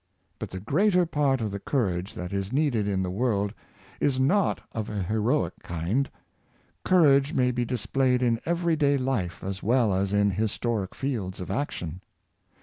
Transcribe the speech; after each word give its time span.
But 0.39 0.49
the 0.49 0.59
greater 0.59 1.05
part 1.05 1.41
of 1.41 1.51
the 1.51 1.59
courage 1.59 2.15
that 2.15 2.33
is 2.33 2.51
needed 2.51 2.87
in 2.87 3.03
the 3.03 3.11
world 3.11 3.53
is 3.99 4.19
not 4.19 4.59
of 4.71 4.89
a 4.89 5.03
heroic 5.03 5.53
kind. 5.61 6.09
Courage 6.83 7.35
may 7.35 7.51
be 7.51 7.65
displayed 7.65 8.23
in 8.23 8.41
every 8.43 8.75
day 8.75 8.97
life 8.97 9.43
as 9.43 9.61
well 9.61 9.93
as 9.93 10.11
in 10.11 10.31
historic 10.31 10.95
fields 10.95 11.39
of 11.39 11.51
action. 11.51 12.01